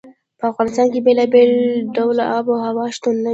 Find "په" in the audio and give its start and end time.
0.39-0.43